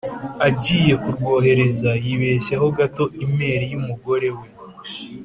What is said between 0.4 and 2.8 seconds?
agiye kurwohereza yibeshyaho